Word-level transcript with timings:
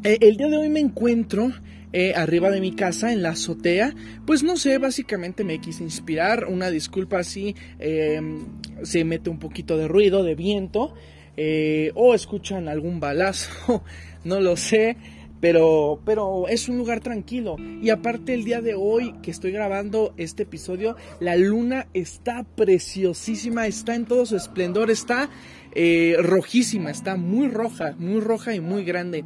eh, 0.05 0.19
el 0.21 0.37
día 0.37 0.49
de 0.49 0.59
hoy 0.59 0.69
me 0.69 0.81
encuentro 0.81 1.51
eh, 1.95 2.13
arriba 2.15 2.51
de 2.51 2.61
mi 2.61 2.73
casa 2.73 3.13
en 3.13 3.23
la 3.23 3.31
azotea. 3.31 3.95
Pues 4.27 4.43
no 4.43 4.59
sé, 4.59 4.77
básicamente 4.77 5.45
me 5.45 5.61
quise 5.61 5.83
inspirar. 5.83 6.45
Una 6.45 6.71
disculpa 6.71 7.25
si 7.25 7.57
em, 7.79 8.45
se 8.83 9.05
mete 9.05 9.31
un 9.31 9.39
poquito 9.39 9.79
de 9.79 9.89
ruido, 9.89 10.23
de 10.23 10.35
viento. 10.35 10.95
Eh, 11.39 11.91
o 11.95 12.15
escuchan 12.15 12.69
algún 12.69 13.01
balazo. 13.01 13.83
no 14.25 14.41
lo 14.41 14.59
sé. 14.59 14.99
Pero, 15.41 16.01
pero 16.05 16.49
es 16.49 16.69
un 16.69 16.77
lugar 16.77 17.01
tranquilo. 17.01 17.57
Y 17.83 17.89
aparte 17.89 18.35
el 18.35 18.45
día 18.45 18.61
de 18.61 18.75
hoy 18.75 19.15
que 19.23 19.31
estoy 19.31 19.53
grabando 19.53 20.13
este 20.19 20.43
episodio, 20.43 20.97
la 21.21 21.37
luna 21.37 21.87
está 21.95 22.45
preciosísima, 22.45 23.67
está 23.67 23.95
en 23.95 24.05
todo 24.07 24.25
su 24.25 24.37
esplendor, 24.37 24.91
está 24.91 25.29
rojísima, 26.19 26.91
está 26.91 27.17
muy 27.17 27.49
roja, 27.49 27.95
muy 27.99 28.21
roja 28.21 28.55
y 28.55 28.61
muy 28.61 28.85
grande. 28.85 29.25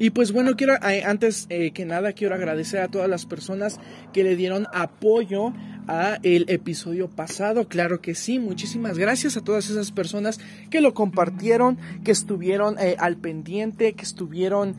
Y 0.00 0.10
pues 0.10 0.32
bueno, 0.32 0.56
quiero 0.56 0.76
eh, 0.76 1.04
antes 1.04 1.46
eh, 1.50 1.72
que 1.72 1.84
nada 1.84 2.14
quiero 2.14 2.34
agradecer 2.34 2.80
a 2.80 2.88
todas 2.88 3.06
las 3.06 3.26
personas 3.26 3.78
que 4.14 4.24
le 4.24 4.34
dieron 4.34 4.66
apoyo 4.72 5.52
a 5.88 6.18
el 6.22 6.46
episodio 6.48 7.10
pasado. 7.10 7.68
Claro 7.68 8.00
que 8.00 8.14
sí, 8.14 8.38
muchísimas 8.38 8.96
gracias 8.96 9.36
a 9.36 9.44
todas 9.44 9.68
esas 9.68 9.92
personas 9.92 10.40
que 10.70 10.80
lo 10.80 10.94
compartieron, 10.94 11.76
que 12.02 12.12
estuvieron 12.12 12.78
eh, 12.78 12.96
al 12.98 13.18
pendiente, 13.18 13.92
que 13.92 14.04
estuvieron 14.04 14.74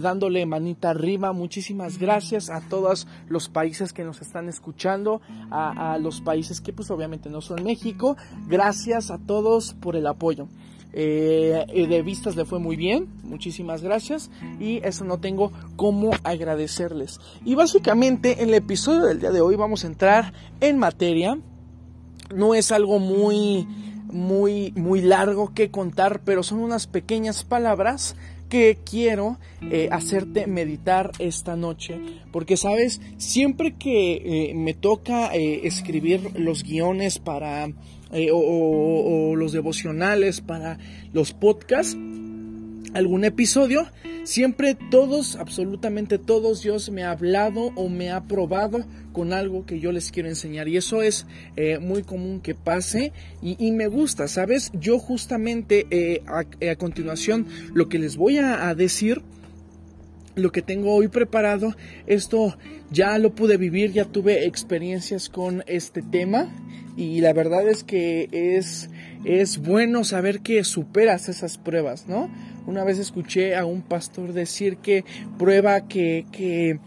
dándole 0.00 0.46
manita 0.46 0.90
arriba. 0.90 1.32
Muchísimas 1.32 1.98
gracias 1.98 2.50
a 2.50 2.60
todos 2.60 3.08
los 3.28 3.48
países 3.48 3.92
que 3.92 4.04
nos 4.04 4.20
están 4.22 4.48
escuchando, 4.48 5.20
a, 5.50 5.94
a 5.94 5.98
los 5.98 6.20
países 6.20 6.60
que 6.60 6.72
pues 6.72 6.90
obviamente 6.90 7.30
no 7.30 7.40
son 7.40 7.64
México. 7.64 8.16
Gracias 8.48 9.10
a 9.10 9.18
todos 9.18 9.74
por 9.74 9.96
el 9.96 10.06
apoyo. 10.06 10.48
Eh, 10.98 11.86
de 11.90 12.00
vistas 12.00 12.36
le 12.36 12.46
fue 12.46 12.58
muy 12.58 12.74
bien, 12.74 13.08
muchísimas 13.22 13.82
gracias 13.82 14.30
y 14.58 14.78
eso 14.82 15.04
no 15.04 15.20
tengo 15.20 15.52
cómo 15.76 16.12
agradecerles. 16.24 17.20
Y 17.44 17.54
básicamente 17.54 18.42
en 18.42 18.48
el 18.48 18.54
episodio 18.54 19.02
del 19.04 19.20
día 19.20 19.30
de 19.30 19.42
hoy 19.42 19.56
vamos 19.56 19.84
a 19.84 19.88
entrar 19.88 20.32
en 20.60 20.78
materia. 20.78 21.38
No 22.34 22.54
es 22.54 22.72
algo 22.72 22.98
muy 22.98 23.68
muy 24.10 24.72
muy 24.74 25.02
largo 25.02 25.52
que 25.52 25.70
contar, 25.70 26.22
pero 26.24 26.42
son 26.42 26.60
unas 26.60 26.86
pequeñas 26.86 27.44
palabras 27.44 28.16
que 28.48 28.78
quiero 28.82 29.36
eh, 29.60 29.90
hacerte 29.92 30.46
meditar 30.46 31.12
esta 31.18 31.56
noche. 31.56 32.00
Porque, 32.32 32.56
sabes, 32.56 33.02
siempre 33.18 33.74
que 33.74 34.14
eh, 34.50 34.54
me 34.54 34.72
toca 34.72 35.34
escribir 35.34 36.38
los 36.38 36.62
guiones 36.62 37.18
para 37.18 37.68
eh, 38.12 38.28
o, 38.32 39.34
los 39.36 39.52
devocionales 39.52 40.40
para 40.40 40.78
los 41.12 41.32
podcasts, 41.32 41.96
algún 42.94 43.24
episodio, 43.24 43.86
siempre 44.24 44.76
todos, 44.90 45.36
absolutamente 45.36 46.18
todos, 46.18 46.62
Dios 46.62 46.90
me 46.90 47.04
ha 47.04 47.10
hablado 47.10 47.72
o 47.74 47.88
me 47.88 48.10
ha 48.10 48.24
probado 48.24 48.84
con 49.12 49.32
algo 49.32 49.66
que 49.66 49.80
yo 49.80 49.92
les 49.92 50.10
quiero 50.10 50.28
enseñar. 50.28 50.68
Y 50.68 50.76
eso 50.76 51.02
es 51.02 51.26
eh, 51.56 51.78
muy 51.78 52.02
común 52.02 52.40
que 52.40 52.54
pase 52.54 53.12
y, 53.42 53.72
me 53.72 53.88
gusta, 53.88 54.28
¿sabes? 54.28 54.70
Yo 54.72 54.98
justamente 54.98 55.86
eh, 55.90 56.22
a, 56.26 56.76
continuación 56.76 57.46
lo 57.74 57.88
que 57.88 57.98
les 57.98 58.16
voy 58.16 58.38
a 58.38 58.74
decir 58.74 59.22
lo 60.36 60.52
que 60.52 60.62
tengo 60.62 60.94
hoy 60.94 61.08
preparado. 61.08 61.74
Esto 62.06 62.56
ya 62.90 63.18
lo 63.18 63.34
pude 63.34 63.56
vivir, 63.56 63.92
ya 63.92 64.04
tuve 64.04 64.46
experiencias 64.46 65.28
con 65.28 65.64
este 65.66 66.02
tema 66.02 66.52
y 66.96 67.20
la 67.20 67.32
verdad 67.32 67.68
es 67.68 67.82
que 67.82 68.28
es, 68.30 68.88
es 69.24 69.58
bueno 69.58 70.04
saber 70.04 70.40
que 70.40 70.62
superas 70.62 71.28
esas 71.28 71.58
pruebas, 71.58 72.06
¿no? 72.06 72.30
Una 72.66 72.84
vez 72.84 72.98
escuché 72.98 73.56
a 73.56 73.64
un 73.64 73.82
pastor 73.82 74.32
decir 74.32 74.76
que 74.78 75.04
prueba 75.38 75.88
que, 75.88 76.26
que, 76.32 76.78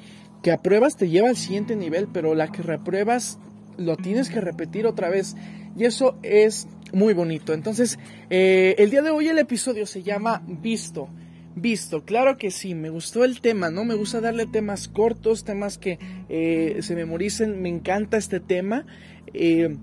que 0.42 0.52
apruebas 0.52 0.96
te 0.96 1.10
lleva 1.10 1.30
al 1.30 1.38
siguiente 1.38 1.76
nivel, 1.76 2.08
pero 2.12 2.36
la 2.36 2.52
que 2.52 2.62
repruebas 2.62 3.40
lo 3.78 3.98
tienes 3.98 4.30
que 4.30 4.42
repetir 4.42 4.86
otra 4.86 5.10
vez. 5.10 5.36
Y 5.78 5.86
eso 5.86 6.18
es 6.24 6.68
muy 6.92 7.14
bonito. 7.14 7.54
Entonces, 7.54 7.98
eh, 8.30 8.76
el 8.78 8.90
día 8.90 9.02
de 9.02 9.12
hoy 9.12 9.28
el 9.28 9.38
episodio 9.38 9.86
se 9.86 10.04
llama 10.04 10.44
Visto 10.46 11.08
visto. 11.56 12.04
Claro 12.06 12.38
que 12.38 12.52
sí, 12.52 12.76
me 12.76 12.90
gustó 12.90 13.24
el 13.24 13.42
tema, 13.42 13.70
¿no? 13.70 13.86
Me 13.86 13.96
gusta 13.96 14.22
darle 14.22 14.46
temas 14.46 14.88
cortos, 14.88 15.44
temas 15.44 15.78
que 15.78 16.00
eh, 16.30 16.78
se 16.82 16.96
memoricen. 16.96 17.62
Me 17.62 17.70
encanta 17.70 18.18
este 18.18 18.40
tema. 18.40 18.86
Eh, 19.34 19.76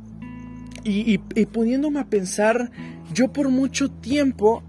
y, 0.88 1.18
poniéndome 1.46 1.98
a 1.98 2.04
pensar, 2.04 2.70
yo 3.12 3.32
por 3.32 3.48
mucho 3.48 3.90
tiempo, 3.90 4.62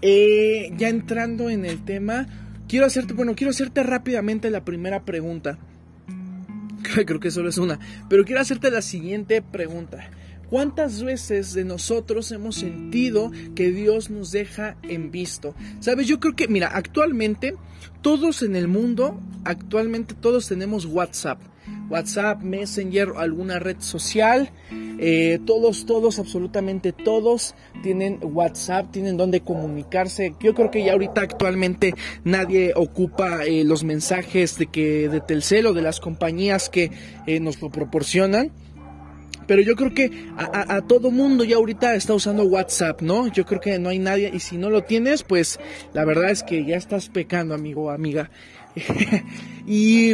eh, 0.00 0.72
ya 0.78 0.88
entrando 0.88 1.50
en 1.50 1.66
el 1.66 1.84
tema, 1.84 2.26
quiero 2.66 2.86
hacerte, 2.86 3.12
bueno, 3.12 3.34
quiero 3.34 3.50
hacerte 3.50 3.82
rápidamente 3.82 4.50
la 4.50 4.64
primera 4.64 5.04
pregunta. 5.04 5.58
Creo 7.06 7.20
que 7.20 7.30
solo 7.30 7.50
es 7.50 7.58
una, 7.58 7.78
pero 8.08 8.24
quiero 8.24 8.40
hacerte 8.40 8.70
la 8.70 8.80
siguiente 8.80 9.42
pregunta. 9.42 10.08
¿Cuántas 10.50 11.02
veces 11.02 11.54
de 11.54 11.64
nosotros 11.64 12.30
hemos 12.32 12.56
sentido 12.56 13.30
que 13.54 13.70
Dios 13.70 14.10
nos 14.10 14.32
deja 14.32 14.76
en 14.82 15.10
visto? 15.10 15.54
Sabes, 15.80 16.06
yo 16.06 16.20
creo 16.20 16.36
que, 16.36 16.48
mira, 16.48 16.68
actualmente 16.68 17.54
todos 18.02 18.42
en 18.42 18.56
el 18.56 18.68
mundo, 18.68 19.20
actualmente 19.44 20.14
todos 20.14 20.48
tenemos 20.48 20.86
WhatsApp. 20.86 21.40
WhatsApp, 21.88 22.42
Messenger, 22.42 23.12
alguna 23.16 23.58
red 23.58 23.76
social. 23.80 24.50
Eh, 24.98 25.40
todos, 25.44 25.86
todos, 25.86 26.18
absolutamente 26.18 26.92
todos 26.92 27.54
tienen 27.82 28.20
WhatsApp, 28.22 28.90
tienen 28.92 29.16
donde 29.16 29.40
comunicarse. 29.40 30.34
Yo 30.40 30.54
creo 30.54 30.70
que 30.70 30.84
ya 30.84 30.92
ahorita 30.92 31.22
actualmente 31.22 31.94
nadie 32.24 32.72
ocupa 32.76 33.44
eh, 33.44 33.64
los 33.64 33.84
mensajes 33.84 34.56
de 34.58 34.66
que 34.66 35.08
de 35.08 35.20
Telcel 35.20 35.66
o 35.66 35.72
de 35.72 35.82
las 35.82 36.00
compañías 36.00 36.68
que 36.68 36.90
eh, 37.26 37.40
nos 37.40 37.60
lo 37.60 37.70
proporcionan. 37.70 38.52
Pero 39.46 39.62
yo 39.62 39.74
creo 39.74 39.94
que 39.94 40.28
a, 40.36 40.80
todo 40.82 41.10
mundo 41.10 41.44
ya 41.44 41.56
ahorita 41.56 41.94
está 41.94 42.14
usando 42.14 42.44
WhatsApp, 42.44 43.02
¿no? 43.02 43.28
Yo 43.28 43.44
creo 43.44 43.60
que 43.60 43.78
no 43.78 43.88
hay 43.88 43.98
nadie. 43.98 44.30
Y 44.32 44.40
si 44.40 44.56
no 44.56 44.70
lo 44.70 44.84
tienes, 44.84 45.22
pues 45.22 45.58
la 45.92 46.04
verdad 46.04 46.30
es 46.30 46.42
que 46.42 46.64
ya 46.64 46.76
estás 46.76 47.08
pecando, 47.08 47.54
amigo 47.54 47.84
o 47.84 47.90
amiga. 47.90 48.30
y 49.66 50.12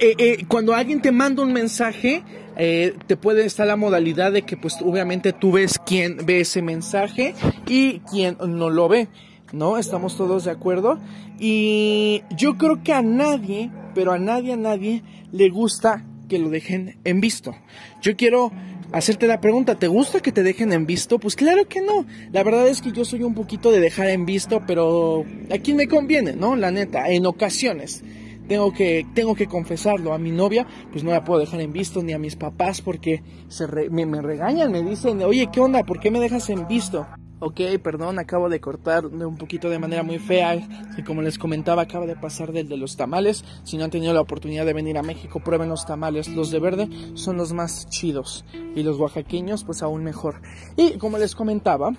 eh, 0.00 0.14
eh, 0.18 0.44
cuando 0.48 0.74
alguien 0.74 1.00
te 1.00 1.12
manda 1.12 1.42
un 1.42 1.52
mensaje, 1.52 2.22
eh, 2.56 2.94
te 3.06 3.16
puede 3.16 3.46
estar 3.46 3.66
la 3.66 3.76
modalidad 3.76 4.32
de 4.32 4.42
que 4.42 4.56
pues 4.56 4.76
obviamente 4.82 5.32
tú 5.32 5.52
ves 5.52 5.78
quién 5.84 6.26
ve 6.26 6.40
ese 6.40 6.60
mensaje 6.60 7.34
y 7.66 8.00
quién 8.00 8.36
no 8.44 8.68
lo 8.68 8.88
ve, 8.88 9.08
¿no? 9.52 9.78
Estamos 9.78 10.16
todos 10.16 10.44
de 10.44 10.50
acuerdo. 10.50 10.98
Y 11.38 12.22
yo 12.36 12.58
creo 12.58 12.82
que 12.82 12.92
a 12.92 13.02
nadie, 13.02 13.70
pero 13.94 14.12
a 14.12 14.18
nadie, 14.18 14.54
a 14.54 14.56
nadie 14.56 15.04
le 15.30 15.48
gusta 15.50 16.04
que 16.28 16.38
lo 16.38 16.50
dejen 16.50 16.98
en 17.04 17.20
visto. 17.20 17.56
Yo 18.02 18.16
quiero 18.16 18.52
hacerte 18.92 19.26
la 19.26 19.40
pregunta, 19.40 19.76
¿te 19.76 19.88
gusta 19.88 20.20
que 20.20 20.32
te 20.32 20.42
dejen 20.42 20.72
en 20.72 20.86
visto? 20.86 21.18
Pues 21.18 21.34
claro 21.36 21.66
que 21.68 21.80
no. 21.80 22.06
La 22.32 22.42
verdad 22.42 22.68
es 22.68 22.80
que 22.80 22.92
yo 22.92 23.04
soy 23.04 23.22
un 23.22 23.34
poquito 23.34 23.70
de 23.70 23.80
dejar 23.80 24.08
en 24.08 24.26
visto, 24.26 24.62
pero 24.66 25.24
a 25.50 25.58
quién 25.58 25.76
me 25.76 25.88
conviene, 25.88 26.34
¿no? 26.34 26.56
La 26.56 26.70
neta, 26.70 27.08
en 27.10 27.26
ocasiones. 27.26 28.02
Tengo 28.46 28.72
que, 28.72 29.06
tengo 29.14 29.34
que 29.34 29.46
confesarlo 29.46 30.14
a 30.14 30.18
mi 30.18 30.30
novia, 30.30 30.66
pues 30.90 31.04
no 31.04 31.10
la 31.10 31.22
puedo 31.22 31.40
dejar 31.40 31.60
en 31.60 31.72
visto, 31.72 32.02
ni 32.02 32.14
a 32.14 32.18
mis 32.18 32.36
papás 32.36 32.80
porque 32.80 33.22
se 33.48 33.66
me, 33.90 34.06
me 34.06 34.22
regañan, 34.22 34.72
me 34.72 34.82
dicen, 34.82 35.22
oye, 35.22 35.48
¿qué 35.52 35.60
onda? 35.60 35.82
¿Por 35.82 36.00
qué 36.00 36.10
me 36.10 36.18
dejas 36.18 36.48
en 36.48 36.66
visto? 36.66 37.06
Ok, 37.40 37.60
perdón, 37.82 38.18
acabo 38.18 38.48
de 38.48 38.60
cortar 38.60 39.06
un 39.06 39.36
poquito 39.36 39.70
de 39.70 39.78
manera 39.78 40.02
muy 40.02 40.18
fea. 40.18 40.56
Y 40.96 41.02
como 41.04 41.22
les 41.22 41.38
comentaba, 41.38 41.82
acaba 41.82 42.04
de 42.04 42.16
pasar 42.16 42.52
del 42.52 42.68
de 42.68 42.76
los 42.76 42.96
tamales. 42.96 43.44
Si 43.62 43.76
no 43.76 43.84
han 43.84 43.90
tenido 43.90 44.12
la 44.12 44.20
oportunidad 44.20 44.66
de 44.66 44.72
venir 44.72 44.98
a 44.98 45.02
México, 45.02 45.40
prueben 45.40 45.68
los 45.68 45.86
tamales. 45.86 46.28
Los 46.28 46.50
de 46.50 46.58
verde 46.58 46.88
son 47.14 47.36
los 47.36 47.52
más 47.52 47.88
chidos. 47.90 48.44
Y 48.74 48.82
los 48.82 48.98
oaxaqueños, 48.98 49.62
pues 49.62 49.82
aún 49.82 50.02
mejor. 50.02 50.42
Y 50.76 50.98
como 50.98 51.16
les 51.18 51.36
comentaba, 51.36 51.92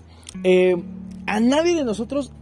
eh, 0.44 0.76
a 1.26 1.40
nadie 1.40 1.76
de 1.76 1.86
nosotros 1.86 2.34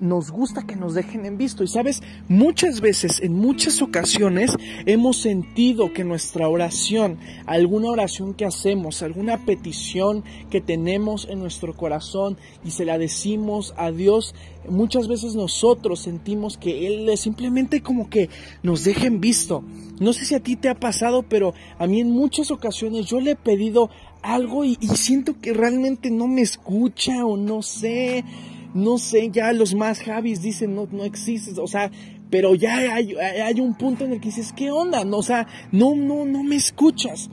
nos 0.00 0.30
gusta 0.30 0.66
que 0.66 0.76
nos 0.76 0.94
dejen 0.94 1.26
en 1.26 1.38
visto. 1.38 1.62
Y 1.62 1.68
sabes, 1.68 2.02
muchas 2.28 2.80
veces, 2.80 3.20
en 3.20 3.34
muchas 3.34 3.82
ocasiones, 3.82 4.52
hemos 4.86 5.18
sentido 5.18 5.92
que 5.92 6.04
nuestra 6.04 6.48
oración, 6.48 7.18
alguna 7.46 7.90
oración 7.90 8.34
que 8.34 8.44
hacemos, 8.44 9.02
alguna 9.02 9.44
petición 9.44 10.24
que 10.50 10.60
tenemos 10.60 11.26
en 11.28 11.38
nuestro 11.38 11.76
corazón 11.76 12.38
y 12.64 12.70
se 12.70 12.84
la 12.84 12.98
decimos 12.98 13.74
a 13.76 13.90
Dios, 13.90 14.34
muchas 14.68 15.08
veces 15.08 15.34
nosotros 15.34 16.00
sentimos 16.00 16.56
que 16.56 16.86
Él 16.86 17.16
simplemente 17.16 17.82
como 17.82 18.08
que 18.08 18.30
nos 18.62 18.84
deja 18.84 19.06
en 19.06 19.20
visto. 19.20 19.62
No 20.00 20.12
sé 20.12 20.24
si 20.24 20.34
a 20.34 20.40
ti 20.40 20.56
te 20.56 20.68
ha 20.68 20.74
pasado, 20.74 21.22
pero 21.22 21.54
a 21.78 21.86
mí 21.86 22.00
en 22.00 22.10
muchas 22.10 22.50
ocasiones 22.50 23.06
yo 23.06 23.20
le 23.20 23.32
he 23.32 23.36
pedido 23.36 23.90
algo 24.22 24.64
y, 24.64 24.76
y 24.80 24.88
siento 24.88 25.40
que 25.40 25.52
realmente 25.52 26.10
no 26.10 26.26
me 26.26 26.42
escucha 26.42 27.24
o 27.24 27.36
no 27.36 27.62
sé 27.62 28.24
no 28.74 28.98
sé, 28.98 29.30
ya 29.30 29.52
los 29.52 29.74
más 29.74 30.00
Javis 30.00 30.40
dicen 30.42 30.74
no, 30.74 30.86
no 30.90 31.04
existes, 31.04 31.58
o 31.58 31.66
sea, 31.66 31.90
pero 32.30 32.54
ya 32.54 32.94
hay, 32.94 33.60
un 33.60 33.74
punto 33.74 34.04
en 34.04 34.12
el 34.12 34.20
que 34.20 34.28
dices, 34.28 34.52
¿qué 34.56 34.70
onda? 34.70 35.04
No, 35.04 35.18
o 35.18 35.22
sea, 35.22 35.46
no, 35.72 35.96
no, 35.96 36.24
no 36.24 36.42
me 36.42 36.56
escuchas. 36.56 37.28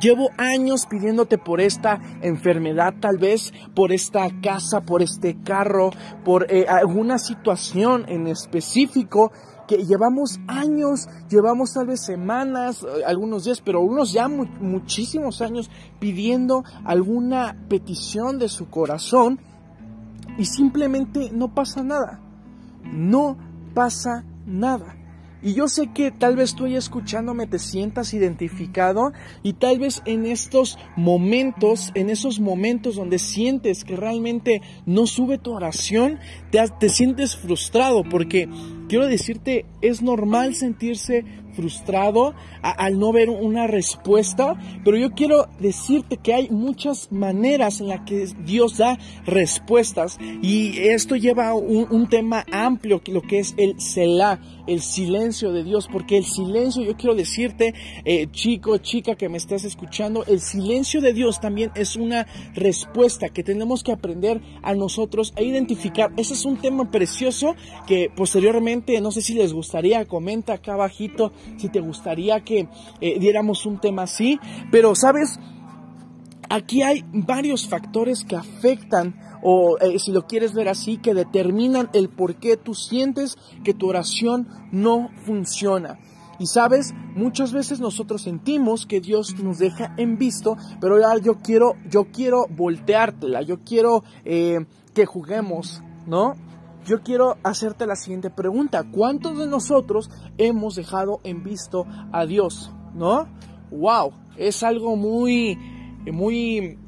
Llevo 0.00 0.30
años 0.38 0.86
pidiéndote 0.88 1.36
por 1.36 1.60
esta 1.60 2.00
enfermedad, 2.22 2.94
tal 3.00 3.18
vez 3.18 3.52
por 3.74 3.90
esta 3.90 4.28
casa, 4.40 4.82
por 4.82 5.02
este 5.02 5.42
carro, 5.42 5.90
por 6.24 6.46
eh, 6.48 6.66
alguna 6.68 7.18
situación 7.18 8.04
en 8.08 8.28
específico 8.28 9.32
que 9.66 9.84
llevamos 9.84 10.38
años, 10.46 11.08
llevamos 11.28 11.74
tal 11.74 11.88
vez 11.88 12.04
semanas, 12.04 12.84
eh, 12.84 13.04
algunos 13.04 13.44
días, 13.44 13.60
pero 13.60 13.80
unos 13.80 14.12
ya 14.12 14.28
muchísimos 14.28 15.42
años 15.42 15.70
pidiendo 15.98 16.62
alguna 16.84 17.56
petición 17.68 18.38
de 18.38 18.48
su 18.48 18.68
corazón 18.70 19.40
y 20.40 20.46
simplemente 20.46 21.30
no 21.32 21.54
pasa 21.54 21.82
nada. 21.82 22.18
No 22.82 23.36
pasa 23.74 24.24
nada. 24.46 24.96
Y 25.42 25.52
yo 25.52 25.68
sé 25.68 25.92
que 25.92 26.10
tal 26.10 26.34
vez 26.34 26.54
tú 26.54 26.66
ya 26.66 26.78
escuchándome 26.78 27.46
te 27.46 27.58
sientas 27.58 28.14
identificado 28.14 29.12
y 29.42 29.52
tal 29.54 29.78
vez 29.78 30.02
en 30.06 30.24
estos 30.24 30.78
momentos, 30.96 31.92
en 31.94 32.08
esos 32.08 32.40
momentos 32.40 32.96
donde 32.96 33.18
sientes 33.18 33.84
que 33.84 33.96
realmente 33.96 34.62
no 34.86 35.06
sube 35.06 35.36
tu 35.36 35.52
oración, 35.52 36.18
te, 36.50 36.58
te 36.78 36.88
sientes 36.88 37.36
frustrado 37.36 38.02
porque 38.02 38.48
quiero 38.90 39.06
decirte, 39.06 39.66
es 39.82 40.02
normal 40.02 40.56
sentirse 40.56 41.24
frustrado 41.54 42.34
al 42.62 42.98
no 42.98 43.12
ver 43.12 43.30
una 43.30 43.66
respuesta, 43.66 44.58
pero 44.84 44.96
yo 44.96 45.12
quiero 45.12 45.48
decirte 45.60 46.16
que 46.16 46.34
hay 46.34 46.50
muchas 46.50 47.10
maneras 47.12 47.80
en 47.80 47.88
las 47.88 48.00
que 48.00 48.26
Dios 48.44 48.78
da 48.78 48.98
respuestas 49.24 50.18
y 50.42 50.78
esto 50.78 51.14
lleva 51.16 51.54
un, 51.54 51.86
un 51.90 52.08
tema 52.08 52.44
amplio, 52.50 53.00
lo 53.06 53.22
que 53.22 53.38
es 53.38 53.54
el 53.56 53.80
Selah, 53.80 54.40
el 54.66 54.80
silencio 54.80 55.52
de 55.52 55.64
Dios, 55.64 55.88
porque 55.90 56.16
el 56.16 56.24
silencio, 56.24 56.82
yo 56.82 56.96
quiero 56.96 57.14
decirte, 57.14 57.74
eh, 58.04 58.28
chico, 58.30 58.78
chica 58.78 59.16
que 59.16 59.28
me 59.28 59.36
estás 59.36 59.64
escuchando, 59.64 60.24
el 60.26 60.40
silencio 60.40 61.00
de 61.00 61.12
Dios 61.12 61.40
también 61.40 61.72
es 61.74 61.96
una 61.96 62.26
respuesta 62.54 63.28
que 63.28 63.42
tenemos 63.42 63.82
que 63.82 63.92
aprender 63.92 64.40
a 64.62 64.74
nosotros 64.74 65.32
a 65.36 65.42
identificar. 65.42 66.12
Ese 66.16 66.34
es 66.34 66.44
un 66.44 66.56
tema 66.56 66.90
precioso 66.90 67.54
que 67.86 68.10
posteriormente, 68.14 68.79
no 69.00 69.10
sé 69.10 69.22
si 69.22 69.34
les 69.34 69.52
gustaría, 69.52 70.04
comenta 70.06 70.54
acá 70.54 70.74
abajito 70.74 71.32
si 71.56 71.68
te 71.68 71.80
gustaría 71.80 72.40
que 72.40 72.68
eh, 73.00 73.18
diéramos 73.18 73.66
un 73.66 73.78
tema 73.78 74.02
así, 74.02 74.38
pero 74.70 74.94
sabes, 74.94 75.38
aquí 76.48 76.82
hay 76.82 77.04
varios 77.12 77.68
factores 77.68 78.24
que 78.24 78.36
afectan 78.36 79.14
o 79.42 79.78
eh, 79.78 79.98
si 79.98 80.12
lo 80.12 80.26
quieres 80.26 80.52
ver 80.52 80.68
así, 80.68 80.98
que 80.98 81.14
determinan 81.14 81.88
el 81.92 82.08
por 82.08 82.36
qué 82.36 82.56
tú 82.56 82.74
sientes 82.74 83.38
que 83.64 83.74
tu 83.74 83.88
oración 83.88 84.48
no 84.70 85.10
funciona. 85.24 85.98
Y 86.38 86.46
sabes, 86.46 86.94
muchas 87.14 87.52
veces 87.52 87.80
nosotros 87.80 88.22
sentimos 88.22 88.86
que 88.86 89.00
Dios 89.00 89.38
nos 89.42 89.58
deja 89.58 89.94
en 89.98 90.16
visto, 90.16 90.56
pero 90.80 90.98
ya 90.98 91.16
yo 91.22 91.38
quiero, 91.38 91.74
yo 91.90 92.06
quiero 92.10 92.46
volteártela, 92.48 93.42
yo 93.42 93.60
quiero 93.60 94.04
eh, 94.24 94.64
que 94.94 95.04
juguemos, 95.04 95.82
¿no? 96.06 96.36
Yo 96.86 97.02
quiero 97.02 97.36
hacerte 97.42 97.86
la 97.86 97.96
siguiente 97.96 98.30
pregunta. 98.30 98.84
¿Cuántos 98.90 99.38
de 99.38 99.46
nosotros 99.46 100.10
hemos 100.38 100.76
dejado 100.76 101.20
en 101.24 101.42
visto 101.42 101.86
a 102.12 102.26
Dios? 102.26 102.72
¿No? 102.94 103.28
Wow, 103.70 104.12
es 104.36 104.62
algo 104.62 104.96
muy, 104.96 105.56
muy 106.10 106.78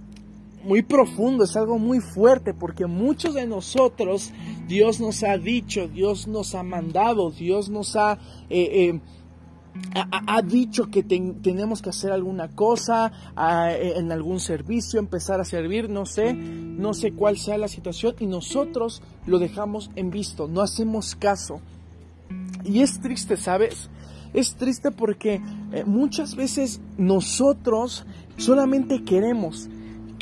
muy 0.65 0.83
profundo, 0.83 1.45
es 1.45 1.57
algo 1.57 1.79
muy 1.79 2.01
fuerte, 2.01 2.55
porque 2.55 2.87
muchos 2.87 3.35
de 3.35 3.47
nosotros, 3.47 4.33
Dios 4.69 5.01
nos 5.01 5.23
ha 5.25 5.37
dicho, 5.37 5.89
Dios 5.89 6.29
nos 6.29 6.55
ha 6.55 6.63
mandado, 6.63 7.31
Dios 7.31 7.69
nos 7.69 7.97
ha... 7.97 8.19
Eh, 8.49 8.91
eh, 8.91 9.01
ha, 9.95 10.43
dicho 10.43 10.91
que 10.91 11.03
tenemos 11.03 11.83
que 11.83 11.91
hacer 11.91 12.13
alguna 12.13 12.49
cosa 12.49 13.13
eh, 13.71 13.95
en 13.97 14.13
algún 14.13 14.41
servicio, 14.41 14.99
empezar 14.99 15.41
a 15.41 15.45
servir, 15.45 15.89
no 15.89 16.07
sé, 16.07 16.35
no 16.35 16.95
sé 16.95 17.13
cuál 17.13 17.39
sea 17.39 17.59
la 17.59 17.69
situación 17.69 18.15
y 18.21 18.27
nosotros 18.27 19.03
lo 19.27 19.39
dejamos 19.39 19.91
en 19.97 20.11
visto, 20.11 20.49
no 20.49 20.61
hacemos 20.61 21.15
caso. 21.15 21.61
Y 22.65 22.81
es 22.81 23.01
triste, 23.01 23.37
¿sabes? 23.37 23.91
Es 24.35 24.55
triste 24.55 24.91
porque 24.91 25.41
muchas 25.87 26.37
veces 26.37 26.81
nosotros 26.97 28.07
solamente 28.37 29.03
queremos, 29.05 29.69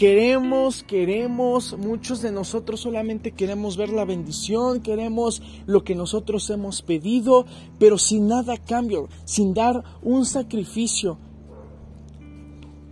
Queremos, 0.01 0.83
queremos, 0.83 1.77
muchos 1.77 2.23
de 2.23 2.33
nosotros 2.33 2.81
solamente 2.81 3.33
queremos 3.33 3.77
ver 3.77 3.91
la 3.91 4.07
bendición, 4.07 4.81
queremos 4.81 5.43
lo 5.67 5.85
que 5.85 5.95
nosotros 5.95 6.49
hemos 6.49 6.81
pedido, 6.81 7.45
pero 7.79 7.99
sin 7.99 8.27
nada 8.27 8.57
cambio, 8.57 9.11
sin 9.27 9.53
dar 9.53 9.85
un 10.01 10.25
sacrificio, 10.25 11.19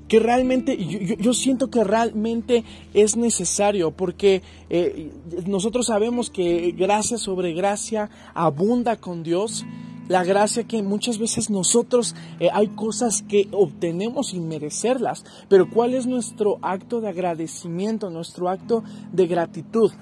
que 0.06 0.18
realmente, 0.18 0.76
yo, 1.18 1.32
siento 1.32 1.70
que 1.70 1.82
realmente 1.82 2.62
es 2.92 3.16
necesario, 3.16 3.90
porque 3.90 4.42
eh, 4.68 5.10
nosotros 5.46 5.86
sabemos 5.86 6.28
que 6.28 6.72
gracia 6.72 7.16
sobre 7.16 7.54
gracia 7.54 8.10
abunda 8.34 8.96
con 8.96 9.22
Dios, 9.22 9.64
la 10.08 10.24
gracia 10.24 10.64
que 10.64 10.82
muchas 10.82 11.18
veces 11.18 11.50
nosotros 11.50 12.14
eh, 12.40 12.48
hay 12.52 12.68
cosas 12.68 13.22
que 13.22 13.48
obtenemos 13.52 14.28
sin 14.28 14.48
merecerlas, 14.48 15.24
pero 15.48 15.70
¿cuál 15.70 15.94
es 15.94 16.06
nuestro 16.06 16.58
acto 16.62 17.00
de 17.00 17.08
agradecimiento, 17.08 18.10
nuestro 18.10 18.48
acto 18.48 18.82
de 19.12 19.26
gratitud? 19.26 19.92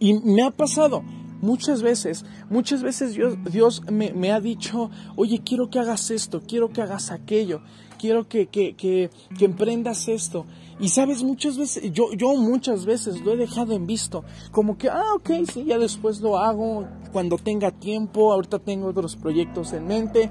Y 0.00 0.14
me 0.14 0.42
ha 0.42 0.50
pasado 0.50 1.02
muchas 1.40 1.82
veces, 1.82 2.24
muchas 2.50 2.82
veces 2.82 3.14
Dios, 3.14 3.36
Dios 3.50 3.82
me, 3.90 4.32
ha 4.32 4.40
dicho, 4.40 4.90
oye, 5.16 5.40
quiero 5.44 5.70
que 5.70 5.78
hagas 5.78 6.10
esto, 6.10 6.42
quiero 6.46 6.72
que 6.72 6.82
hagas 6.82 7.10
aquello, 7.10 7.62
quiero 7.98 8.28
que, 8.28 8.46
que, 8.46 8.74
que 8.74 9.10
emprendas 9.44 10.08
esto. 10.08 10.46
Y 10.80 10.90
sabes, 10.90 11.24
muchas 11.24 11.58
veces, 11.58 11.92
yo, 11.92 12.12
yo 12.12 12.34
muchas 12.36 12.84
veces 12.84 13.20
lo 13.22 13.32
he 13.32 13.36
dejado 13.36 13.72
en 13.74 13.86
visto, 13.86 14.24
como 14.52 14.78
que, 14.78 14.88
ah, 14.88 15.14
ok, 15.16 15.30
sí, 15.52 15.64
ya 15.64 15.78
después 15.78 16.20
lo 16.20 16.38
hago 16.38 16.86
cuando 17.12 17.36
tenga 17.36 17.72
tiempo, 17.72 18.32
ahorita 18.32 18.60
tengo 18.60 18.88
otros 18.88 19.16
proyectos 19.16 19.72
en 19.72 19.86
mente. 19.86 20.30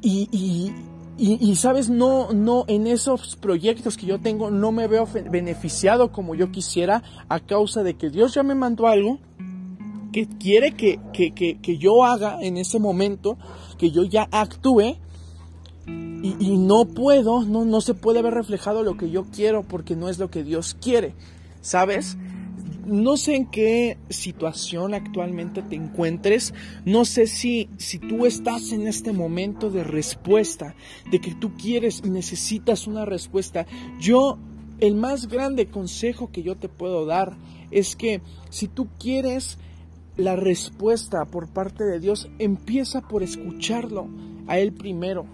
Y, 0.00 0.28
y, 0.32 0.72
y, 1.18 1.56
sabes, 1.56 1.90
no, 1.90 2.32
no, 2.32 2.64
en 2.68 2.86
esos 2.86 3.36
proyectos 3.36 3.98
que 3.98 4.06
yo 4.06 4.18
tengo 4.18 4.50
no 4.50 4.72
me 4.72 4.86
veo 4.86 5.06
beneficiado 5.30 6.10
como 6.10 6.34
yo 6.34 6.50
quisiera 6.50 7.02
a 7.28 7.40
causa 7.40 7.82
de 7.82 7.94
que 7.94 8.08
Dios 8.08 8.32
ya 8.32 8.42
me 8.42 8.54
mandó 8.54 8.86
algo 8.86 9.18
que 10.12 10.26
quiere 10.26 10.72
que, 10.72 10.98
que, 11.12 11.32
que, 11.32 11.58
que 11.60 11.76
yo 11.76 12.04
haga 12.04 12.38
en 12.40 12.56
ese 12.56 12.78
momento, 12.78 13.36
que 13.76 13.90
yo 13.90 14.04
ya 14.04 14.26
actúe 14.32 14.96
y, 15.86 16.58
no 16.58 16.84
puedo, 16.84 17.44
no, 17.44 17.64
no 17.64 17.80
se 17.80 17.94
puede 17.94 18.22
ver 18.22 18.34
reflejado 18.34 18.82
lo 18.82 18.96
que 18.96 19.10
yo 19.10 19.24
quiero 19.24 19.62
porque 19.62 19.96
no 19.96 20.08
es 20.08 20.18
lo 20.18 20.30
que 20.30 20.44
Dios 20.44 20.76
quiere, 20.80 21.14
¿sabes? 21.62 22.18
No 22.84 23.16
sé 23.16 23.36
en 23.36 23.46
qué 23.46 23.98
situación 24.08 24.94
actualmente 24.94 25.62
te 25.62 25.76
encuentres, 25.76 26.52
no 26.84 27.04
sé 27.04 27.26
si, 27.26 27.70
si 27.78 27.98
tú 27.98 28.26
estás 28.26 28.72
en 28.72 28.86
este 28.86 29.12
momento 29.12 29.70
de 29.70 29.84
respuesta, 29.84 30.74
de 31.10 31.20
que 31.20 31.34
tú 31.34 31.54
quieres 31.54 32.02
y 32.04 32.10
necesitas 32.10 32.86
una 32.86 33.04
respuesta. 33.04 33.66
Yo, 33.98 34.38
el 34.80 34.96
más 34.96 35.28
grande 35.28 35.66
consejo 35.66 36.30
que 36.32 36.42
yo 36.42 36.56
te 36.56 36.68
puedo 36.68 37.06
dar 37.06 37.36
es 37.70 37.96
que 37.96 38.20
si 38.50 38.68
tú 38.68 38.88
quieres 38.98 39.58
la 40.16 40.36
respuesta 40.36 41.24
por 41.24 41.48
parte 41.48 41.84
de 41.84 42.00
Dios, 42.00 42.28
empieza 42.38 43.00
por 43.00 43.22
escucharlo 43.22 44.08
a 44.48 44.58
Él 44.58 44.72
primero 44.72 45.26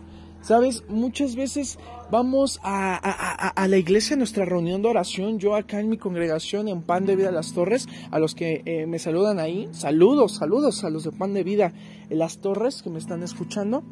Sabes, 0.47 0.85
muchas 0.89 1.35
veces 1.35 1.77
vamos 2.09 2.61
a, 2.63 3.67
la 3.69 3.77
iglesia, 3.77 4.15
a 4.15 4.17
nuestra 4.17 4.45
reunión 4.45 4.81
de 4.81 4.87
oración, 4.87 5.41
yo 5.41 5.57
acá 5.57 5.81
en 5.81 5.89
mi 5.89 5.99
congregación 5.99 6.69
en 6.69 6.83
Pan 6.83 7.05
de 7.05 7.17
Vida 7.17 7.33
Las 7.33 7.53
Torres, 7.53 7.89
a 8.13 8.21
los 8.21 8.37
que 8.37 8.63
eh, 8.65 8.87
me 8.87 9.01
saludan 9.01 9.41
ahí, 9.41 9.69
saludos, 9.73 10.37
saludos 10.37 10.85
a 10.85 10.91
los 10.91 11.03
de 11.03 11.11
Pan 11.11 11.35
de 11.35 11.43
Vida 11.43 11.73
Las 12.11 12.39
Torres 12.39 12.83
que 12.83 12.91
me 12.91 13.01
están 13.01 13.25
escuchando. 13.25 13.83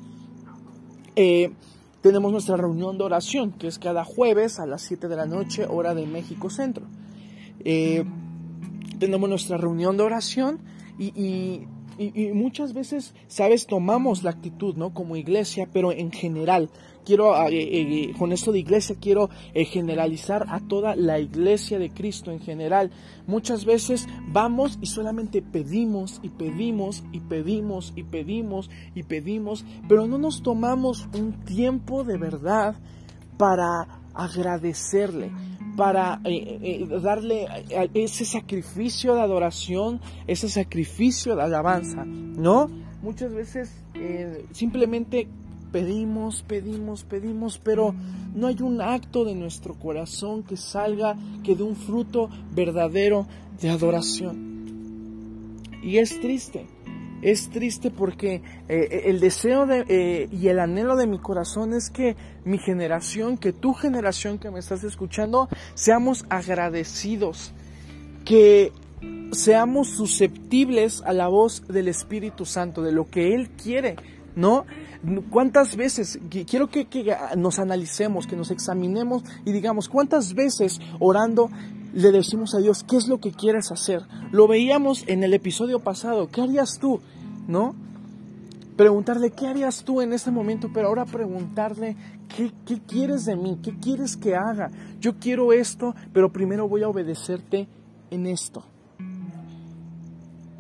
Eh, 1.16 1.50
tenemos 2.02 2.30
nuestra 2.30 2.56
reunión 2.56 2.98
de 2.98 3.02
oración, 3.02 3.50
que 3.50 3.66
es 3.66 3.80
cada 3.80 4.04
jueves 4.04 4.60
a 4.60 4.66
las 4.66 4.82
7 4.82 5.08
de 5.08 5.16
la 5.16 5.26
noche, 5.26 5.66
hora 5.68 5.92
de 5.92 6.06
México 6.06 6.50
Centro. 6.50 6.86
Eh, 7.64 8.04
tenemos 9.00 9.28
nuestra 9.28 9.56
reunión 9.56 9.96
de 9.96 10.04
oración 10.04 10.60
y 11.00 11.06
y, 11.20 11.66
muchas 12.34 12.72
veces, 12.72 13.14
sabes, 13.26 13.66
tomamos 13.66 14.22
la 14.22 14.30
actitud, 14.30 14.74
¿no? 14.76 14.92
Como 14.94 15.16
iglesia, 15.16 15.68
pero 15.72 15.92
en 15.92 16.10
general, 16.12 16.70
quiero, 17.04 17.34
ah, 17.34 17.48
eh, 17.48 18.08
eh, 18.08 18.12
con 18.18 18.32
esto 18.32 18.50
de 18.52 18.58
iglesia, 18.58 18.96
quiero 19.00 19.30
eh, 19.52 19.64
generalizar 19.64 20.46
a 20.48 20.60
toda 20.60 20.96
la 20.96 21.18
iglesia 21.20 21.78
de 21.78 21.90
Cristo 21.90 22.30
en 22.30 22.40
general. 22.40 22.90
Muchas 23.26 23.64
veces 23.64 24.08
vamos 24.28 24.78
y 24.80 24.86
solamente 24.86 25.42
pedimos 25.42 26.20
y 26.22 26.30
pedimos 26.30 27.04
y 27.12 27.20
pedimos 27.20 27.92
y 27.94 28.02
pedimos 28.02 28.70
y 28.94 29.02
pedimos, 29.02 29.64
pero 29.88 30.06
no 30.06 30.18
nos 30.18 30.42
tomamos 30.42 31.08
un 31.14 31.44
tiempo 31.44 32.04
de 32.04 32.18
verdad 32.18 32.76
para 33.36 34.00
agradecerle, 34.14 35.32
para 35.76 36.20
eh, 36.24 36.58
eh, 36.62 37.00
darle 37.00 37.46
ese 37.94 38.24
sacrificio 38.24 39.14
de 39.14 39.20
adoración, 39.22 40.00
ese 40.26 40.48
sacrificio 40.48 41.34
de 41.36 41.42
alabanza, 41.42 42.04
¿no? 42.04 42.70
Muchas 43.02 43.34
veces 43.34 43.70
eh, 43.94 44.46
simplemente 44.52 45.28
pedimos, 45.72 46.42
pedimos, 46.42 47.04
pedimos, 47.04 47.58
pero 47.58 47.94
no 48.34 48.46
hay 48.46 48.62
un 48.62 48.80
acto 48.80 49.24
de 49.24 49.34
nuestro 49.34 49.74
corazón 49.74 50.42
que 50.42 50.56
salga, 50.56 51.16
que 51.42 51.56
dé 51.56 51.64
un 51.64 51.76
fruto 51.76 52.30
verdadero 52.52 53.26
de 53.60 53.70
adoración. 53.70 54.54
Y 55.82 55.98
es 55.98 56.18
triste, 56.20 56.66
es 57.22 57.50
triste 57.50 57.90
porque 57.90 58.42
eh, 58.68 59.02
el 59.06 59.20
deseo 59.20 59.66
de, 59.66 59.84
eh, 59.88 60.28
y 60.30 60.48
el 60.48 60.58
anhelo 60.58 60.96
de 60.96 61.06
mi 61.06 61.18
corazón 61.18 61.72
es 61.72 61.90
que 61.90 62.16
mi 62.44 62.58
generación, 62.58 63.38
que 63.38 63.52
tu 63.52 63.72
generación 63.74 64.38
que 64.38 64.50
me 64.50 64.58
estás 64.58 64.84
escuchando, 64.84 65.48
seamos 65.74 66.24
agradecidos, 66.28 67.52
que 68.24 68.72
seamos 69.32 69.88
susceptibles 69.88 71.02
a 71.02 71.12
la 71.12 71.28
voz 71.28 71.66
del 71.66 71.88
Espíritu 71.88 72.44
Santo, 72.44 72.82
de 72.82 72.92
lo 72.92 73.08
que 73.08 73.34
Él 73.34 73.50
quiere, 73.50 73.96
¿no? 74.36 74.64
¿Cuántas 75.30 75.76
veces, 75.76 76.18
quiero 76.46 76.68
que, 76.68 76.86
que, 76.86 77.14
nos 77.36 77.58
analicemos, 77.58 78.26
que 78.26 78.36
nos 78.36 78.50
examinemos 78.50 79.22
y 79.44 79.52
digamos, 79.52 79.88
cuántas 79.88 80.34
veces 80.34 80.80
orando 80.98 81.50
le 81.94 82.12
decimos 82.12 82.54
a 82.54 82.58
Dios, 82.58 82.84
¿qué 82.84 82.96
es 82.96 83.08
lo 83.08 83.18
que 83.18 83.32
quieres 83.32 83.70
hacer? 83.70 84.02
Lo 84.32 84.48
veíamos 84.48 85.04
en 85.06 85.24
el 85.24 85.32
episodio 85.32 85.80
pasado, 85.80 86.28
¿qué 86.28 86.42
harías 86.42 86.78
tú? 86.78 87.00
¿no? 87.46 87.74
Preguntarle, 88.76 89.30
¿qué 89.30 89.46
harías 89.46 89.84
tú 89.84 90.00
en 90.00 90.12
este 90.12 90.30
momento? 90.30 90.70
Pero 90.72 90.88
ahora 90.88 91.04
preguntarle, 91.04 91.96
¿qué, 92.36 92.50
¿qué, 92.66 92.80
quieres 92.80 93.24
de 93.24 93.36
mí? 93.36 93.58
¿Qué 93.62 93.78
quieres 93.78 94.16
que 94.16 94.34
haga? 94.34 94.70
Yo 95.00 95.18
quiero 95.18 95.52
esto, 95.52 95.94
pero 96.12 96.32
primero 96.32 96.68
voy 96.68 96.82
a 96.82 96.88
obedecerte 96.88 97.68
en 98.10 98.26
esto. 98.26 98.64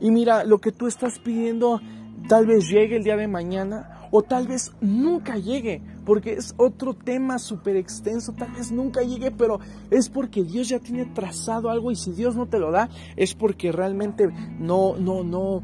Y 0.00 0.10
mira, 0.10 0.44
lo 0.44 0.60
que 0.60 0.70
tú 0.70 0.86
estás 0.86 1.18
pidiendo 1.18 1.80
tal 2.28 2.46
vez 2.46 2.68
llegue 2.68 2.96
el 2.96 3.04
día 3.04 3.16
de 3.16 3.26
mañana 3.26 4.08
o 4.12 4.22
tal 4.22 4.46
vez 4.46 4.72
nunca 4.80 5.36
llegue, 5.36 5.82
porque 6.04 6.34
es 6.34 6.54
otro 6.56 6.94
tema 6.94 7.38
súper 7.38 7.76
extenso, 7.76 8.32
tal 8.32 8.52
vez 8.52 8.70
nunca 8.70 9.02
llegue, 9.02 9.30
pero 9.30 9.60
es 9.90 10.08
porque 10.08 10.42
Dios 10.42 10.68
ya 10.68 10.78
tiene 10.78 11.06
trazado 11.06 11.70
algo 11.70 11.90
y 11.90 11.96
si 11.96 12.12
Dios 12.12 12.36
no 12.36 12.46
te 12.46 12.58
lo 12.58 12.70
da, 12.70 12.88
es 13.16 13.34
porque 13.34 13.72
realmente 13.72 14.28
no, 14.58 14.96
no, 14.96 15.24
no, 15.24 15.62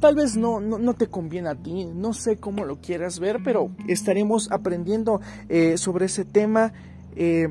Tal 0.00 0.14
vez 0.14 0.36
no, 0.36 0.60
no, 0.60 0.94
te 0.94 1.06
conviene 1.06 1.48
a 1.48 1.54
ti, 1.54 1.86
no 1.86 2.12
sé 2.12 2.36
cómo 2.36 2.66
lo 2.66 2.82
quieras 2.82 3.18
ver, 3.18 3.40
pero 3.42 3.70
estaremos 3.88 4.52
aprendiendo 4.52 5.22
eh, 5.48 5.78
sobre 5.78 6.04
ese 6.04 6.26
tema 6.26 6.74
eh, 7.16 7.48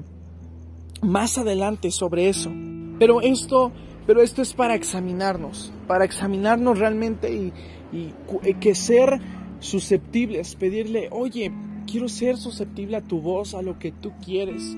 más 1.02 1.40
adelante 1.40 1.90
sobre 1.90 2.30
eso. 2.30 2.52
Pero 3.00 3.22
esto, 3.22 3.72
pero 4.06 4.22
esto 4.22 4.44
es 4.44 4.54
para 4.54 4.76
examinarnos, 4.76 5.74
para 5.88 6.06
examinarnos 6.06 6.78
realmente 6.78 7.34
y, 7.34 7.52
y 7.92 8.14
eh, 8.44 8.54
que 8.60 8.76
ser 8.76 9.20
susceptibles, 9.60 10.56
pedirle, 10.56 11.10
oye, 11.12 11.52
quiero 11.86 12.08
ser 12.10 12.38
susceptible 12.38 12.98
a 12.98 13.02
tu 13.02 13.22
voz, 13.22 13.54
a 13.54 13.62
lo 13.62 13.80
que 13.80 13.92
tú 13.92 14.12
quieres, 14.24 14.76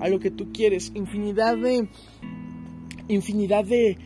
a 0.00 0.08
lo 0.08 0.18
que 0.20 0.30
tú 0.30 0.52
quieres, 0.52 0.92
infinidad 0.94 1.56
de, 1.56 1.88
infinidad 3.08 3.64
de, 3.64 3.98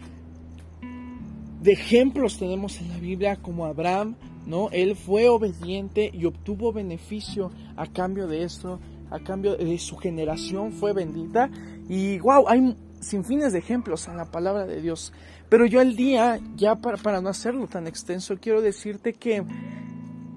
de 1.60 1.72
ejemplos 1.72 2.38
tenemos 2.38 2.80
en 2.80 2.88
la 2.88 2.98
Biblia 2.98 3.36
como 3.36 3.66
Abraham, 3.66 4.16
¿no? 4.46 4.70
Él 4.70 4.96
fue 4.96 5.28
obediente 5.28 6.10
y 6.12 6.24
obtuvo 6.24 6.72
beneficio 6.72 7.50
a 7.76 7.86
cambio 7.86 8.26
de 8.26 8.44
esto, 8.44 8.80
a 9.10 9.20
cambio 9.20 9.56
de 9.56 9.78
su 9.78 9.96
generación 9.96 10.72
fue 10.72 10.92
bendita. 10.92 11.50
Y 11.88 12.18
wow, 12.18 12.48
hay 12.48 12.74
sin 13.00 13.24
fines 13.24 13.52
de 13.52 13.58
ejemplos 13.58 14.08
en 14.08 14.16
la 14.16 14.30
palabra 14.30 14.66
de 14.66 14.80
Dios. 14.80 15.12
Pero 15.48 15.66
yo 15.66 15.80
el 15.80 15.96
día, 15.96 16.40
ya 16.56 16.76
para, 16.76 16.96
para 16.96 17.20
no 17.20 17.28
hacerlo 17.28 17.66
tan 17.66 17.86
extenso, 17.86 18.36
quiero 18.40 18.60
decirte 18.60 19.12
que, 19.12 19.44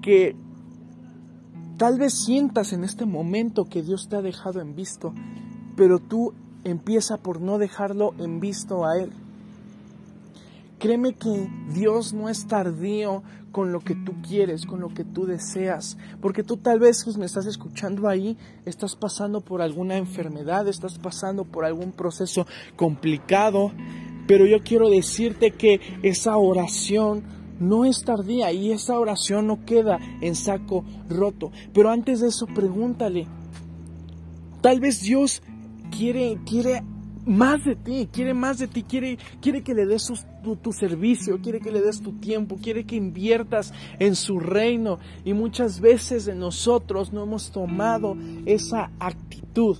que 0.00 0.36
tal 1.82 1.98
vez 1.98 2.14
sientas 2.14 2.72
en 2.72 2.84
este 2.84 3.06
momento 3.06 3.64
que 3.64 3.82
Dios 3.82 4.06
te 4.08 4.14
ha 4.14 4.22
dejado 4.22 4.60
en 4.60 4.76
visto, 4.76 5.12
pero 5.74 5.98
tú 5.98 6.32
empieza 6.62 7.16
por 7.16 7.40
no 7.40 7.58
dejarlo 7.58 8.14
en 8.20 8.38
visto 8.38 8.86
a 8.86 8.98
Él. 8.98 9.10
Créeme 10.78 11.14
que 11.14 11.50
Dios 11.74 12.12
no 12.12 12.28
es 12.28 12.46
tardío 12.46 13.24
con 13.50 13.72
lo 13.72 13.80
que 13.80 13.96
tú 13.96 14.12
quieres, 14.22 14.64
con 14.64 14.78
lo 14.78 14.90
que 14.90 15.02
tú 15.02 15.26
deseas, 15.26 15.98
porque 16.20 16.44
tú 16.44 16.56
tal 16.56 16.78
vez 16.78 17.02
pues, 17.02 17.18
me 17.18 17.26
estás 17.26 17.46
escuchando 17.46 18.08
ahí, 18.08 18.38
estás 18.64 18.94
pasando 18.94 19.40
por 19.40 19.60
alguna 19.60 19.96
enfermedad, 19.96 20.68
estás 20.68 21.00
pasando 21.00 21.42
por 21.42 21.64
algún 21.64 21.90
proceso 21.90 22.46
complicado, 22.76 23.72
pero 24.28 24.46
yo 24.46 24.62
quiero 24.62 24.88
decirte 24.88 25.50
que 25.50 25.80
esa 26.04 26.36
oración 26.36 27.41
no 27.62 27.84
es 27.84 28.04
tardía 28.04 28.52
y 28.52 28.72
esa 28.72 28.98
oración 28.98 29.46
no 29.46 29.64
queda 29.64 29.98
en 30.20 30.34
saco 30.34 30.84
roto. 31.08 31.50
Pero 31.72 31.90
antes 31.90 32.20
de 32.20 32.28
eso, 32.28 32.46
pregúntale. 32.46 33.26
Tal 34.60 34.80
vez 34.80 35.02
Dios 35.02 35.42
quiere, 35.90 36.38
quiere 36.44 36.82
más 37.24 37.64
de 37.64 37.76
ti, 37.76 38.08
quiere 38.12 38.34
más 38.34 38.58
de 38.58 38.68
ti, 38.68 38.82
quiere, 38.82 39.18
quiere 39.40 39.62
que 39.62 39.74
le 39.74 39.86
des 39.86 40.12
tu, 40.62 40.72
servicio, 40.72 41.40
quiere 41.40 41.60
que 41.60 41.70
le 41.70 41.80
des 41.80 42.00
tu 42.00 42.12
tiempo, 42.12 42.58
quiere 42.60 42.84
que 42.84 42.96
inviertas 42.96 43.72
en 43.98 44.16
su 44.16 44.40
reino. 44.40 44.98
Y 45.24 45.34
muchas 45.34 45.80
veces 45.80 46.24
de 46.24 46.34
nosotros 46.34 47.12
no 47.12 47.22
hemos 47.22 47.50
tomado 47.50 48.16
esa 48.46 48.90
actitud, 48.98 49.78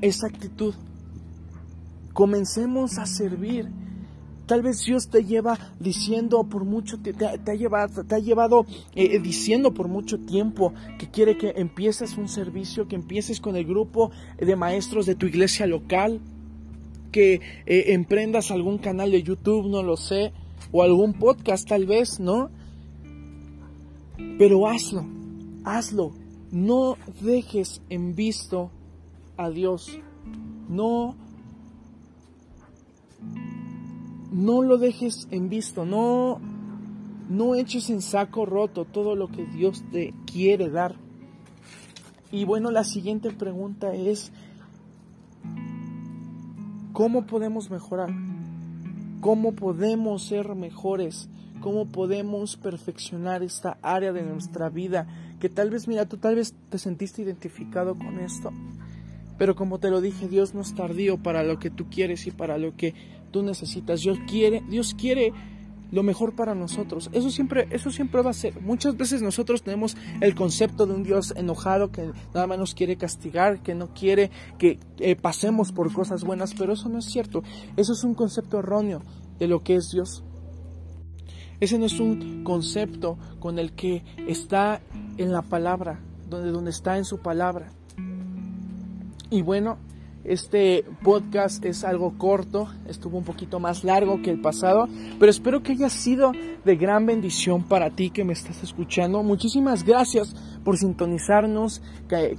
esa 0.00 0.28
actitud. 0.28 0.74
Comencemos 2.12 2.98
a 2.98 3.06
servir 3.06 3.68
Tal 4.48 4.62
vez 4.62 4.82
Dios 4.82 5.08
te 5.08 5.26
lleva 5.26 5.58
diciendo 5.78 6.42
por 6.44 6.64
mucho, 6.64 6.98
te, 6.98 7.12
ha, 7.26 7.54
llevado, 7.54 8.02
te 8.02 8.14
ha 8.14 8.18
llevado 8.18 8.64
eh, 8.94 9.10
eh, 9.12 9.18
diciendo 9.18 9.74
por 9.74 9.88
mucho 9.88 10.18
tiempo 10.20 10.72
que 10.98 11.10
quiere 11.10 11.36
que 11.36 11.52
empieces 11.56 12.16
un 12.16 12.30
servicio, 12.30 12.88
que 12.88 12.96
empieces 12.96 13.42
con 13.42 13.56
el 13.56 13.66
grupo 13.66 14.10
de 14.38 14.56
maestros 14.56 15.04
de 15.04 15.16
tu 15.16 15.26
iglesia 15.26 15.66
local, 15.66 16.22
que 17.12 17.42
eh, 17.66 17.92
emprendas 17.92 18.50
algún 18.50 18.78
canal 18.78 19.10
de 19.10 19.22
YouTube, 19.22 19.68
no 19.68 19.82
lo 19.82 19.98
sé, 19.98 20.32
o 20.72 20.82
algún 20.82 21.12
podcast 21.12 21.68
tal 21.68 21.84
vez, 21.84 22.18
¿no? 22.18 22.48
Pero 24.38 24.66
hazlo, 24.66 25.04
hazlo. 25.64 26.12
No 26.50 26.96
dejes 27.20 27.82
en 27.90 28.14
visto 28.14 28.70
a 29.36 29.50
Dios. 29.50 30.00
No 30.70 31.16
no 34.30 34.62
lo 34.62 34.78
dejes 34.78 35.28
en 35.30 35.48
visto, 35.48 35.84
no, 35.84 36.40
no 37.28 37.54
eches 37.54 37.90
en 37.90 38.02
saco 38.02 38.46
roto 38.46 38.84
todo 38.84 39.16
lo 39.16 39.28
que 39.28 39.44
Dios 39.46 39.84
te 39.90 40.14
quiere 40.26 40.70
dar. 40.70 40.96
Y 42.30 42.44
bueno, 42.44 42.70
la 42.70 42.84
siguiente 42.84 43.30
pregunta 43.30 43.94
es, 43.94 44.32
¿cómo 46.92 47.26
podemos 47.26 47.70
mejorar? 47.70 48.10
¿Cómo 49.20 49.52
podemos 49.52 50.24
ser 50.24 50.54
mejores? 50.54 51.28
¿Cómo 51.60 51.86
podemos 51.86 52.56
perfeccionar 52.56 53.42
esta 53.42 53.78
área 53.82 54.12
de 54.12 54.22
nuestra 54.22 54.68
vida? 54.68 55.08
Que 55.40 55.48
tal 55.48 55.70
vez, 55.70 55.88
mira, 55.88 56.06
tú 56.06 56.18
tal 56.18 56.36
vez 56.36 56.54
te 56.68 56.78
sentiste 56.78 57.22
identificado 57.22 57.96
con 57.96 58.20
esto. 58.20 58.52
Pero 59.38 59.56
como 59.56 59.78
te 59.78 59.90
lo 59.90 60.00
dije, 60.00 60.28
Dios 60.28 60.54
no 60.54 60.60
es 60.60 60.74
tardío 60.74 61.16
para 61.16 61.42
lo 61.44 61.58
que 61.58 61.70
tú 61.70 61.86
quieres 61.88 62.26
y 62.26 62.30
para 62.30 62.58
lo 62.58 62.76
que 62.76 62.94
tú 63.30 63.42
necesitas. 63.42 64.00
Dios 64.00 64.18
quiere, 64.26 64.62
Dios 64.68 64.94
quiere 64.94 65.32
lo 65.90 66.02
mejor 66.02 66.34
para 66.34 66.54
nosotros. 66.54 67.08
Eso 67.12 67.30
siempre, 67.30 67.66
eso 67.70 67.90
siempre 67.90 68.22
va 68.22 68.30
a 68.30 68.34
ser. 68.34 68.60
Muchas 68.60 68.96
veces 68.96 69.22
nosotros 69.22 69.62
tenemos 69.62 69.96
el 70.20 70.34
concepto 70.34 70.86
de 70.86 70.94
un 70.94 71.02
Dios 71.02 71.32
enojado 71.36 71.90
que 71.90 72.10
nada 72.34 72.46
más 72.46 72.58
nos 72.58 72.74
quiere 72.74 72.96
castigar, 72.96 73.62
que 73.62 73.74
no 73.74 73.94
quiere 73.94 74.30
que 74.58 74.78
eh, 74.98 75.16
pasemos 75.16 75.72
por 75.72 75.92
cosas 75.92 76.24
buenas, 76.24 76.54
pero 76.54 76.72
eso 76.74 76.88
no 76.88 76.98
es 76.98 77.06
cierto. 77.06 77.42
Eso 77.76 77.92
es 77.92 78.04
un 78.04 78.14
concepto 78.14 78.58
erróneo 78.58 79.02
de 79.38 79.48
lo 79.48 79.62
que 79.62 79.76
es 79.76 79.90
Dios. 79.90 80.22
Ese 81.60 81.78
no 81.78 81.86
es 81.86 81.98
un 81.98 82.44
concepto 82.44 83.18
con 83.40 83.58
el 83.58 83.72
que 83.72 84.04
está 84.28 84.80
en 85.16 85.32
la 85.32 85.42
palabra, 85.42 86.00
donde, 86.28 86.52
donde 86.52 86.70
está 86.70 86.98
en 86.98 87.04
su 87.04 87.18
palabra. 87.18 87.72
Y 89.30 89.42
bueno, 89.42 89.78
este 90.24 90.84
podcast 91.02 91.64
es 91.64 91.84
algo 91.84 92.18
corto, 92.18 92.68
estuvo 92.86 93.18
un 93.18 93.24
poquito 93.24 93.60
más 93.60 93.84
largo 93.84 94.20
que 94.20 94.30
el 94.30 94.40
pasado, 94.40 94.88
pero 95.18 95.30
espero 95.30 95.62
que 95.62 95.72
haya 95.72 95.88
sido 95.88 96.32
de 96.64 96.76
gran 96.76 97.06
bendición 97.06 97.62
para 97.62 97.90
ti 97.90 98.10
que 98.10 98.24
me 98.24 98.32
estás 98.32 98.62
escuchando. 98.62 99.22
Muchísimas 99.22 99.84
gracias 99.84 100.34
por 100.64 100.76
sintonizarnos 100.76 101.80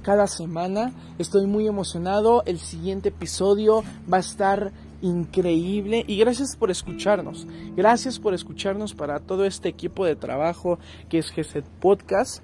cada 0.02 0.26
semana. 0.26 0.92
Estoy 1.18 1.46
muy 1.46 1.66
emocionado. 1.66 2.42
El 2.46 2.58
siguiente 2.58 3.08
episodio 3.08 3.82
va 4.12 4.18
a 4.18 4.20
estar 4.20 4.72
increíble 5.02 6.04
y 6.06 6.18
gracias 6.18 6.56
por 6.56 6.70
escucharnos. 6.70 7.46
Gracias 7.76 8.18
por 8.18 8.34
escucharnos 8.34 8.94
para 8.94 9.18
todo 9.20 9.44
este 9.44 9.68
equipo 9.68 10.04
de 10.04 10.16
trabajo 10.16 10.78
que 11.08 11.18
es 11.18 11.32
GZ 11.34 11.64
Podcast. 11.80 12.42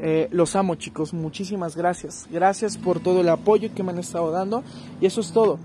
Eh, 0.00 0.28
los 0.30 0.54
amo 0.56 0.76
chicos, 0.76 1.12
muchísimas 1.12 1.76
gracias. 1.76 2.26
Gracias 2.30 2.76
por 2.76 3.00
todo 3.00 3.20
el 3.20 3.28
apoyo 3.28 3.74
que 3.74 3.82
me 3.82 3.92
han 3.92 3.98
estado 3.98 4.30
dando. 4.30 4.62
Y 5.00 5.06
eso 5.06 5.20
es 5.20 5.32
todo. 5.32 5.58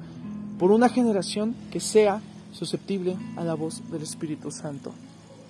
Por 0.58 0.72
una 0.72 0.90
generación 0.90 1.56
que 1.72 1.80
sea 1.80 2.22
susceptible 2.52 3.18
a 3.36 3.44
la 3.44 3.54
voz 3.54 3.82
del 3.92 4.02
Espíritu 4.04 4.52
Santo. 4.52 4.94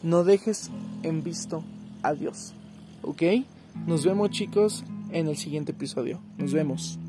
No 0.01 0.23
dejes 0.23 0.69
en 1.03 1.23
visto 1.23 1.63
a 2.01 2.13
Dios. 2.13 2.53
¿Ok? 3.01 3.23
Nos 3.87 4.05
vemos 4.05 4.29
chicos 4.31 4.83
en 5.11 5.27
el 5.27 5.37
siguiente 5.37 5.71
episodio. 5.71 6.19
Nos 6.37 6.53
vemos. 6.53 6.99